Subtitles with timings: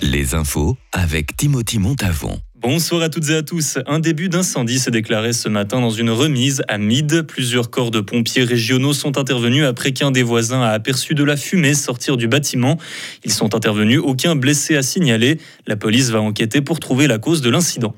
[0.00, 2.38] Les infos avec Timothy Montavon.
[2.54, 3.78] Bonsoir à toutes et à tous.
[3.86, 7.22] Un début d'incendie s'est déclaré ce matin dans une remise à Mide.
[7.22, 11.36] Plusieurs corps de pompiers régionaux sont intervenus après qu'un des voisins a aperçu de la
[11.36, 12.78] fumée sortir du bâtiment.
[13.24, 15.38] Ils sont intervenus, aucun blessé à signaler.
[15.66, 17.94] La police va enquêter pour trouver la cause de l'incident.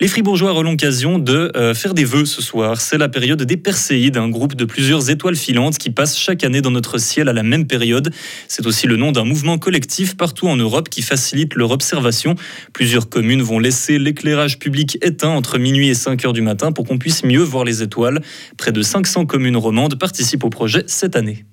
[0.00, 2.80] Les Fribourgeois auront l'occasion de euh, faire des vœux ce soir.
[2.80, 6.60] C'est la période des Perséides, un groupe de plusieurs étoiles filantes qui passent chaque année
[6.60, 8.14] dans notre ciel à la même période.
[8.46, 12.36] C'est aussi le nom d'un mouvement collectif partout en Europe qui facilite leur observation.
[12.72, 16.84] Plusieurs communes vont laisser l'éclairage public éteint entre minuit et 5 heures du matin pour
[16.84, 18.22] qu'on puisse mieux voir les étoiles.
[18.56, 21.47] Près de 500 communes romandes participent au projet cette année.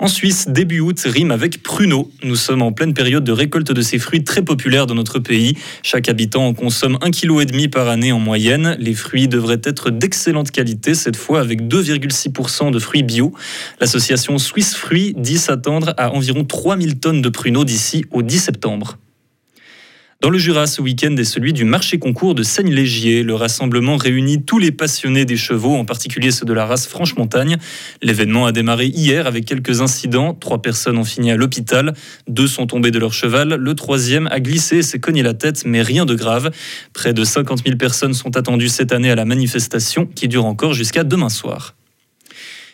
[0.00, 2.08] En Suisse, début août rime avec pruneau.
[2.22, 5.56] Nous sommes en pleine période de récolte de ces fruits très populaires dans notre pays.
[5.82, 8.76] Chaque habitant en consomme 1,5 kg par année en moyenne.
[8.78, 13.34] Les fruits devraient être d'excellente qualité, cette fois avec 2,6% de fruits bio.
[13.80, 18.98] L'association Suisse Fruits dit s'attendre à environ 3000 tonnes de pruneaux d'ici au 10 septembre.
[20.20, 23.22] Dans le Jura, ce week-end est celui du marché concours de Seigne-Légier.
[23.22, 27.56] Le rassemblement réunit tous les passionnés des chevaux, en particulier ceux de la race Franche-Montagne.
[28.02, 30.34] L'événement a démarré hier avec quelques incidents.
[30.34, 31.94] Trois personnes ont fini à l'hôpital.
[32.26, 33.50] Deux sont tombées de leur cheval.
[33.50, 36.50] Le troisième a glissé et s'est cogné la tête, mais rien de grave.
[36.94, 40.74] Près de 50 000 personnes sont attendues cette année à la manifestation qui dure encore
[40.74, 41.77] jusqu'à demain soir.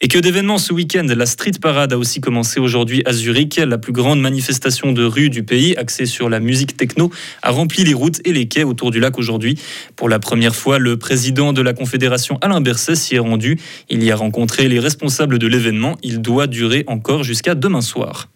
[0.00, 3.56] Et que d'événements ce week-end, la Street Parade a aussi commencé aujourd'hui à Zurich.
[3.56, 7.10] La plus grande manifestation de rue du pays, axée sur la musique techno,
[7.42, 9.58] a rempli les routes et les quais autour du lac aujourd'hui.
[9.96, 13.58] Pour la première fois, le président de la Confédération Alain Berset s'y est rendu.
[13.90, 15.96] Il y a rencontré les responsables de l'événement.
[16.04, 18.28] Il doit durer encore jusqu'à demain soir.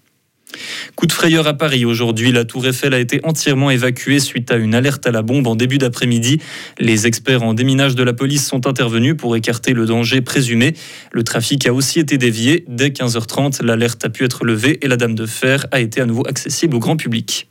[0.97, 2.33] Coup de frayeur à Paris aujourd'hui.
[2.33, 5.57] La tour Eiffel a été entièrement évacuée suite à une alerte à la bombe en
[5.57, 6.41] début d'après-midi.
[6.79, 10.75] Les experts en déminage de la police sont intervenus pour écarter le danger présumé.
[11.13, 12.65] Le trafic a aussi été dévié.
[12.69, 16.07] Dès 15h30, l'alerte a pu être levée et la Dame de Fer a été à
[16.07, 17.49] nouveau accessible au grand public.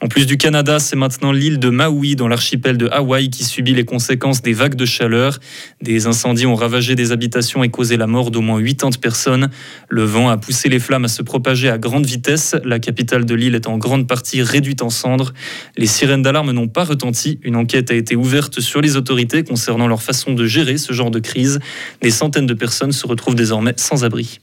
[0.00, 3.74] En plus du Canada, c'est maintenant l'île de Maui dans l'archipel de Hawaï qui subit
[3.74, 5.38] les conséquences des vagues de chaleur.
[5.80, 9.50] Des incendies ont ravagé des habitations et causé la mort d'au moins 80 personnes.
[9.88, 12.56] Le vent a poussé les flammes à se propager à grande vitesse.
[12.64, 15.32] La capitale de l'île est en grande partie réduite en cendres.
[15.76, 17.38] Les sirènes d'alarme n'ont pas retenti.
[17.42, 21.10] Une enquête a été ouverte sur les autorités concernant leur façon de gérer ce genre
[21.10, 21.60] de crise.
[22.00, 24.40] Des centaines de personnes se retrouvent désormais sans abri.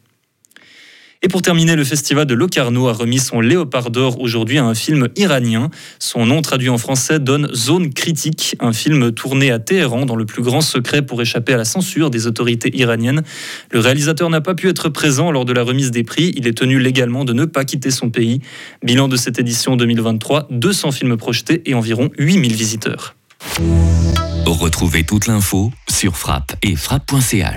[1.22, 4.74] Et pour terminer, le festival de Locarno a remis son Léopard d'or aujourd'hui à un
[4.74, 5.70] film iranien.
[6.00, 10.26] Son nom traduit en français donne Zone critique, un film tourné à Téhéran dans le
[10.26, 13.24] plus grand secret pour échapper à la censure des autorités iraniennes.
[13.72, 16.32] Le réalisateur n'a pas pu être présent lors de la remise des prix.
[16.38, 18.40] Il est tenu légalement de ne pas quitter son pays.
[18.82, 23.16] Bilan de cette édition 2023, 200 films projetés et environ 8000 visiteurs.
[24.46, 27.46] Retrouvez toute l'info sur frappe et frappe.ch.